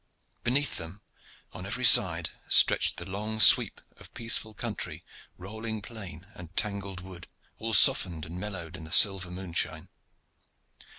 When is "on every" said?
1.53-1.85